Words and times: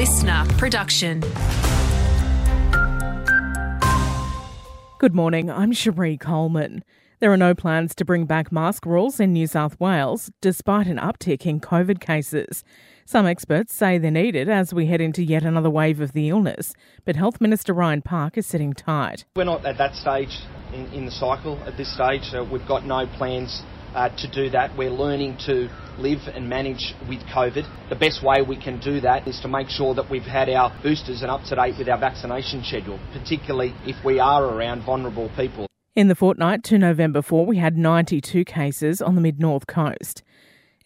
listener 0.00 0.46
production. 0.56 1.20
Good 4.98 5.14
morning, 5.14 5.50
I'm 5.50 5.72
Cherie 5.72 6.16
Coleman. 6.16 6.82
There 7.18 7.30
are 7.30 7.36
no 7.36 7.54
plans 7.54 7.94
to 7.96 8.06
bring 8.06 8.24
back 8.24 8.50
mask 8.50 8.86
rules 8.86 9.20
in 9.20 9.34
New 9.34 9.46
South 9.46 9.78
Wales, 9.78 10.30
despite 10.40 10.86
an 10.86 10.96
uptick 10.96 11.44
in 11.44 11.60
COVID 11.60 12.00
cases. 12.00 12.64
Some 13.04 13.26
experts 13.26 13.74
say 13.74 13.98
they're 13.98 14.10
needed 14.10 14.48
as 14.48 14.72
we 14.72 14.86
head 14.86 15.02
into 15.02 15.22
yet 15.22 15.42
another 15.42 15.68
wave 15.68 16.00
of 16.00 16.12
the 16.12 16.30
illness, 16.30 16.72
but 17.04 17.16
Health 17.16 17.38
Minister 17.38 17.74
Ryan 17.74 18.00
Park 18.00 18.38
is 18.38 18.46
sitting 18.46 18.72
tight. 18.72 19.26
We're 19.36 19.44
not 19.44 19.66
at 19.66 19.76
that 19.76 19.94
stage 19.94 20.34
in, 20.72 20.86
in 20.94 21.04
the 21.04 21.12
cycle 21.12 21.62
at 21.66 21.76
this 21.76 21.92
stage. 21.92 22.32
Uh, 22.32 22.42
we've 22.50 22.66
got 22.66 22.86
no 22.86 23.06
plans 23.18 23.62
uh, 23.94 24.08
to 24.08 24.30
do 24.30 24.50
that. 24.50 24.76
We're 24.76 24.90
learning 24.90 25.38
to 25.46 25.68
live 25.98 26.20
and 26.34 26.48
manage 26.48 26.94
with 27.08 27.20
COVID. 27.20 27.66
The 27.88 27.96
best 27.96 28.22
way 28.22 28.42
we 28.42 28.56
can 28.56 28.80
do 28.80 29.00
that 29.00 29.28
is 29.28 29.40
to 29.40 29.48
make 29.48 29.68
sure 29.68 29.94
that 29.94 30.10
we've 30.10 30.22
had 30.22 30.48
our 30.48 30.72
boosters 30.82 31.22
and 31.22 31.30
up 31.30 31.44
to 31.44 31.56
date 31.56 31.76
with 31.78 31.88
our 31.88 31.98
vaccination 31.98 32.62
schedule, 32.64 32.98
particularly 33.12 33.74
if 33.84 34.02
we 34.04 34.18
are 34.18 34.44
around 34.44 34.82
vulnerable 34.84 35.30
people. 35.36 35.66
In 35.96 36.08
the 36.08 36.14
fortnight 36.14 36.62
to 36.64 36.78
November 36.78 37.20
4, 37.20 37.44
we 37.44 37.58
had 37.58 37.76
92 37.76 38.44
cases 38.44 39.02
on 39.02 39.16
the 39.16 39.20
mid 39.20 39.40
north 39.40 39.66
coast. 39.66 40.22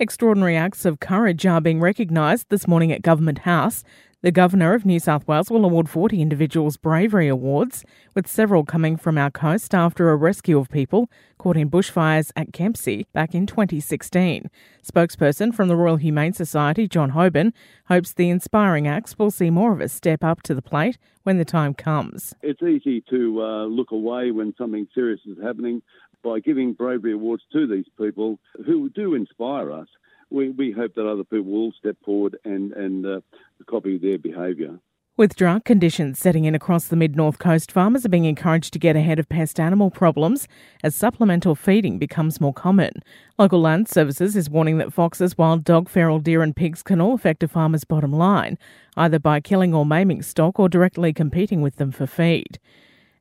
Extraordinary 0.01 0.57
acts 0.57 0.84
of 0.84 0.98
courage 0.98 1.46
are 1.46 1.60
being 1.60 1.80
recognised 1.80 2.46
this 2.48 2.66
morning 2.66 2.91
at 2.91 3.02
Government 3.02 3.41
House. 3.41 3.84
The 4.24 4.33
Governor 4.33 4.73
of 4.73 4.87
New 4.87 5.01
South 5.01 5.28
Wales 5.28 5.51
will 5.51 5.66
award 5.66 5.87
40 5.87 6.23
individuals 6.23 6.78
bravery 6.78 7.28
awards, 7.28 7.84
with 8.15 8.27
several 8.27 8.65
coming 8.65 8.96
from 8.96 9.19
our 9.19 9.30
coast 9.30 9.74
after 9.74 10.09
a 10.09 10.16
rescue 10.16 10.59
of 10.59 10.70
people 10.70 11.10
caught 11.37 11.59
in 11.59 11.69
bushfires 11.69 12.32
at 12.34 12.51
Kempsey 12.51 13.05
back 13.12 13.34
in 13.34 13.46
2016. 13.46 14.48
Spokesperson 14.82 15.55
from 15.55 15.68
the 15.68 15.77
Royal 15.77 15.96
Humane 15.96 16.32
Society, 16.32 16.88
John 16.88 17.12
Hoban, 17.12 17.52
hopes 17.88 18.15
the 18.15 18.30
inspiring 18.30 18.88
acts 18.88 19.18
will 19.18 19.30
see 19.30 19.51
more 19.51 19.74
of 19.74 19.82
us 19.82 19.92
step 19.92 20.24
up 20.24 20.40
to 20.45 20.54
the 20.54 20.62
plate 20.62 20.96
when 21.24 21.37
the 21.37 21.45
time 21.45 21.74
comes. 21.74 22.34
It's 22.40 22.62
easy 22.62 23.02
to 23.10 23.43
uh, 23.43 23.65
look 23.66 23.90
away 23.90 24.30
when 24.30 24.54
something 24.56 24.88
serious 24.95 25.21
is 25.27 25.37
happening 25.43 25.82
by 26.23 26.40
giving 26.40 26.73
bravery 26.73 27.12
awards 27.12 27.43
to 27.52 27.66
these 27.66 27.84
people 27.99 28.38
who 28.65 28.88
do 28.88 29.15
inspire 29.15 29.71
us 29.71 29.88
we, 30.35 30.51
we 30.51 30.73
hope 30.73 30.95
that 30.95 31.09
other 31.09 31.24
people 31.24 31.51
will 31.51 31.73
step 31.73 31.96
forward 32.04 32.37
and, 32.45 32.73
and 32.73 33.07
uh, 33.07 33.21
copy 33.66 33.96
their 33.99 34.18
behaviour. 34.18 34.79
With 35.16 35.37
drought 35.37 35.65
conditions 35.65 36.18
setting 36.18 36.45
in 36.45 36.57
across 36.57 36.88
the 36.88 36.96
mid 36.96 37.15
north 37.15 37.38
coast, 37.38 37.71
farmers 37.71 38.04
are 38.04 38.09
being 38.09 38.24
encouraged 38.24 38.73
to 38.73 38.80
get 38.80 38.96
ahead 38.96 39.21
of 39.21 39.29
pest 39.29 39.60
animal 39.60 39.93
problems 39.93 40.49
as 40.82 40.96
supplemental 40.96 41.55
feeding 41.55 42.01
becomes 42.01 42.40
more 42.40 42.52
common. 42.52 43.01
Local 43.38 43.60
Land 43.60 43.88
Services 43.88 44.35
is 44.35 44.51
warning 44.51 44.79
that 44.79 44.93
foxes, 44.93 45.38
wild 45.38 45.62
dog, 45.62 45.88
feral 45.88 46.18
deer, 46.18 46.43
and 46.43 46.57
pigs 46.57 46.82
can 46.82 47.01
all 47.01 47.15
affect 47.15 47.45
a 47.45 47.49
farmer's 47.49 47.85
bottom 47.85 48.12
line, 48.12 48.59
either 48.96 49.21
by 49.21 49.38
killing 49.38 49.73
or 49.73 49.87
maiming 49.87 50.21
stock 50.21 50.59
or 50.59 50.68
directly 50.68 51.12
competing 51.12 51.62
with 51.62 51.77
them 51.77 51.93
for 51.93 52.09
feed. 52.09 52.59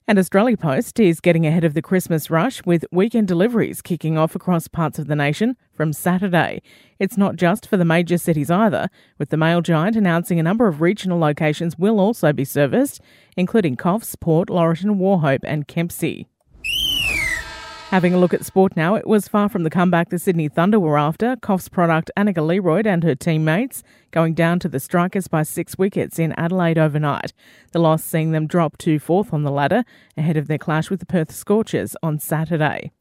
And 0.05 0.19
Australia 0.19 0.57
Post 0.57 0.99
is 0.99 1.21
getting 1.21 1.45
ahead 1.47 1.63
of 1.63 1.75
the 1.75 1.81
Christmas 1.81 2.29
rush 2.29 2.61
with 2.65 2.83
weekend 2.91 3.25
deliveries 3.25 3.81
kicking 3.81 4.17
off 4.17 4.35
across 4.35 4.67
parts 4.67 4.99
of 4.99 5.07
the 5.07 5.15
nation 5.15 5.55
from 5.71 5.93
Saturday. 5.93 6.61
It's 6.99 7.15
not 7.15 7.37
just 7.37 7.65
for 7.65 7.77
the 7.77 7.85
major 7.85 8.17
cities 8.17 8.51
either, 8.51 8.89
with 9.17 9.29
the 9.29 9.37
mail 9.37 9.61
giant 9.61 9.95
announcing 9.95 10.41
a 10.41 10.43
number 10.43 10.67
of 10.67 10.81
regional 10.81 11.19
locations 11.19 11.77
will 11.77 12.01
also 12.01 12.33
be 12.33 12.43
serviced, 12.43 12.99
including 13.37 13.77
Coffs, 13.77 14.19
Port, 14.19 14.49
Laurieton, 14.49 14.97
Wauchope, 14.97 15.39
and 15.43 15.69
Kempsey. 15.69 16.27
Having 17.93 18.15
a 18.15 18.17
look 18.17 18.33
at 18.33 18.43
sport 18.43 18.75
now, 18.75 18.95
it 18.95 19.05
was 19.05 19.27
far 19.27 19.47
from 19.47 19.61
the 19.61 19.69
comeback 19.69 20.09
the 20.09 20.17
Sydney 20.17 20.47
Thunder 20.47 20.79
were 20.79 20.97
after. 20.97 21.35
Coffs 21.35 21.69
product 21.69 22.09
Anika 22.17 22.43
Learoyd 22.43 22.87
and 22.87 23.03
her 23.03 23.13
teammates 23.13 23.83
going 24.09 24.33
down 24.33 24.57
to 24.61 24.67
the 24.67 24.79
Strikers 24.79 25.27
by 25.27 25.43
six 25.43 25.77
wickets 25.77 26.17
in 26.17 26.33
Adelaide 26.33 26.79
overnight. 26.79 27.33
The 27.71 27.77
loss 27.77 28.03
seeing 28.03 28.31
them 28.31 28.47
drop 28.47 28.79
to 28.79 28.97
fourth 28.97 29.31
on 29.31 29.43
the 29.43 29.51
ladder 29.51 29.83
ahead 30.17 30.37
of 30.37 30.47
their 30.47 30.57
clash 30.57 30.89
with 30.89 31.01
the 31.01 31.05
Perth 31.05 31.31
Scorchers 31.31 31.95
on 32.01 32.17
Saturday. 32.17 32.93